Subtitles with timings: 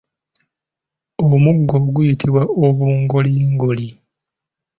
[1.25, 3.87] Omugo guyitibwa obungolingoli.